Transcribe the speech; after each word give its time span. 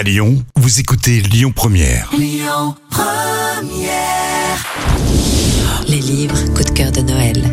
À 0.00 0.02
Lyon, 0.02 0.42
vous 0.56 0.80
écoutez 0.80 1.20
Lyon 1.20 1.52
Première. 1.54 2.10
Les 5.88 5.98
livres 5.98 6.42
coup 6.54 6.64
de 6.64 6.70
cœur 6.70 6.90
de 6.90 7.02
Noël. 7.02 7.44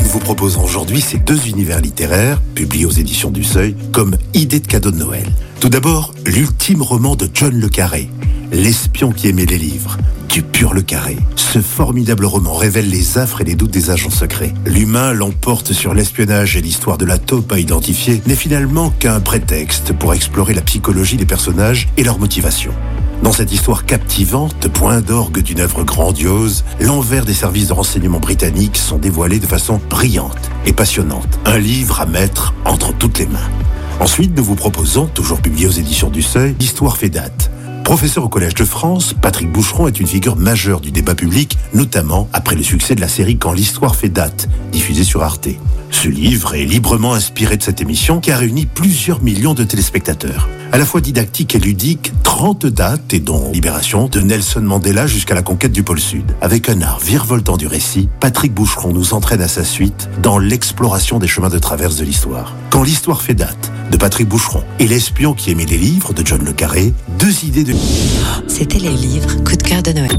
Nous 0.00 0.08
vous 0.10 0.20
proposons 0.20 0.62
aujourd'hui 0.62 1.00
ces 1.00 1.18
deux 1.18 1.48
univers 1.48 1.80
littéraires, 1.80 2.40
publiés 2.54 2.84
aux 2.84 2.92
éditions 2.92 3.32
du 3.32 3.42
Seuil, 3.42 3.74
comme 3.90 4.16
idée 4.32 4.60
de 4.60 4.68
cadeau 4.68 4.92
de 4.92 4.98
Noël. 4.98 5.26
Tout 5.58 5.68
d'abord, 5.68 6.14
l'ultime 6.24 6.82
roman 6.82 7.16
de 7.16 7.28
John 7.34 7.58
Le 7.58 7.68
Carré, 7.68 8.08
L'espion 8.52 9.10
qui 9.10 9.26
aimait 9.26 9.44
les 9.44 9.58
livres, 9.58 9.98
du 10.28 10.42
pur 10.42 10.74
Le 10.74 10.82
Carré. 10.82 11.16
Ce 11.36 11.60
formidable 11.60 12.24
roman 12.24 12.54
révèle 12.54 12.88
les 12.88 13.18
affres 13.18 13.40
et 13.40 13.44
les 13.44 13.54
doutes 13.54 13.70
des 13.70 13.90
agents 13.90 14.10
secrets. 14.10 14.52
L'humain 14.66 15.12
l'emporte 15.12 15.72
sur 15.72 15.94
l'espionnage 15.94 16.56
et 16.56 16.60
l'histoire 16.60 16.98
de 16.98 17.04
la 17.04 17.18
taupe 17.18 17.52
à 17.52 17.58
identifier 17.58 18.22
n'est 18.26 18.36
finalement 18.36 18.90
qu'un 18.90 19.20
prétexte 19.20 19.92
pour 19.92 20.14
explorer 20.14 20.54
la 20.54 20.62
psychologie 20.62 21.16
des 21.16 21.26
personnages 21.26 21.88
et 21.96 22.04
leurs 22.04 22.18
motivations. 22.18 22.74
Dans 23.22 23.32
cette 23.32 23.52
histoire 23.52 23.86
captivante, 23.86 24.68
point 24.68 25.00
d'orgue 25.00 25.40
d'une 25.40 25.60
œuvre 25.60 25.82
grandiose, 25.82 26.64
l'envers 26.80 27.24
des 27.24 27.34
services 27.34 27.68
de 27.68 27.72
renseignement 27.72 28.20
britanniques 28.20 28.76
sont 28.76 28.98
dévoilés 28.98 29.40
de 29.40 29.46
façon 29.46 29.80
brillante 29.88 30.50
et 30.66 30.72
passionnante. 30.72 31.38
Un 31.44 31.58
livre 31.58 32.00
à 32.00 32.06
mettre 32.06 32.54
entre 32.64 32.92
toutes 32.94 33.18
les 33.18 33.26
mains. 33.26 33.50
Ensuite, 34.00 34.36
nous 34.36 34.44
vous 34.44 34.54
proposons, 34.54 35.06
toujours 35.06 35.40
publié 35.40 35.66
aux 35.66 35.72
éditions 35.72 36.10
du 36.10 36.22
Seuil, 36.22 36.54
l'histoire 36.60 36.96
fait 36.96 37.10
date. 37.10 37.50
Professeur 37.88 38.22
au 38.22 38.28
Collège 38.28 38.52
de 38.52 38.66
France, 38.66 39.14
Patrick 39.14 39.50
Boucheron 39.50 39.88
est 39.88 39.98
une 39.98 40.06
figure 40.06 40.36
majeure 40.36 40.82
du 40.82 40.90
débat 40.90 41.14
public, 41.14 41.56
notamment 41.72 42.28
après 42.34 42.54
le 42.54 42.62
succès 42.62 42.94
de 42.94 43.00
la 43.00 43.08
série 43.08 43.38
Quand 43.38 43.54
l'histoire 43.54 43.96
fait 43.96 44.10
date, 44.10 44.46
diffusée 44.72 45.04
sur 45.04 45.22
Arte. 45.22 45.48
Ce 45.90 46.06
livre 46.06 46.54
est 46.54 46.66
librement 46.66 47.14
inspiré 47.14 47.56
de 47.56 47.62
cette 47.62 47.80
émission 47.80 48.20
qui 48.20 48.30
a 48.30 48.36
réuni 48.36 48.66
plusieurs 48.66 49.22
millions 49.22 49.54
de 49.54 49.64
téléspectateurs. 49.64 50.50
À 50.70 50.76
la 50.76 50.84
fois 50.84 51.00
didactique 51.00 51.54
et 51.54 51.58
ludique, 51.58 52.12
30 52.24 52.66
dates 52.66 53.14
et 53.14 53.20
dont 53.20 53.50
Libération 53.52 54.06
de 54.06 54.20
Nelson 54.20 54.60
Mandela 54.60 55.06
jusqu'à 55.06 55.34
la 55.34 55.40
conquête 55.40 55.72
du 55.72 55.82
pôle 55.82 55.98
Sud. 55.98 56.36
Avec 56.42 56.68
un 56.68 56.82
art 56.82 57.00
virevoltant 57.00 57.56
du 57.56 57.66
récit, 57.66 58.10
Patrick 58.20 58.52
Boucheron 58.52 58.92
nous 58.92 59.14
entraîne 59.14 59.40
à 59.40 59.48
sa 59.48 59.64
suite 59.64 60.10
dans 60.22 60.38
l'exploration 60.38 61.18
des 61.18 61.26
chemins 61.26 61.48
de 61.48 61.58
traverse 61.58 61.96
de 61.96 62.04
l'histoire. 62.04 62.54
Quand 62.68 62.82
l'histoire 62.82 63.22
fait 63.22 63.34
date, 63.34 63.72
de 63.90 63.96
Patrick 63.96 64.28
Boucheron 64.28 64.62
et 64.78 64.86
L'espion 64.86 65.32
qui 65.32 65.50
aimait 65.50 65.64
les 65.64 65.78
livres 65.78 66.12
de 66.12 66.24
John 66.24 66.44
Le 66.44 66.52
Carré, 66.52 66.92
deux 67.18 67.44
idées 67.46 67.64
de... 67.64 67.74
C'était 68.46 68.78
les 68.78 68.90
livres 68.90 69.42
coup 69.42 69.56
de 69.56 69.62
cœur 69.62 69.82
de 69.82 69.92
Noël. 69.92 70.18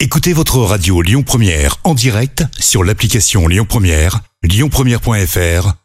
Écoutez 0.00 0.32
votre 0.32 0.56
radio 0.58 1.02
Lyon 1.02 1.22
Première 1.22 1.76
en 1.84 1.92
direct 1.92 2.44
sur 2.58 2.82
l'application 2.82 3.46
Lyon 3.46 3.66
Première, 3.68 4.20
lyonpremière.fr 4.42 5.81